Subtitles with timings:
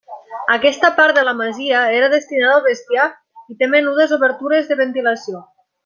[0.53, 3.07] Aquesta part de la masia era destinada al bestiar
[3.55, 5.45] i té menudes obertures de ventilació.